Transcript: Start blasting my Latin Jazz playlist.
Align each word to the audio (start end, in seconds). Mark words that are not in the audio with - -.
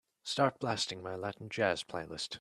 Start 0.23 0.59
blasting 0.59 1.03
my 1.03 1.13
Latin 1.15 1.47
Jazz 1.47 1.83
playlist. 1.83 2.39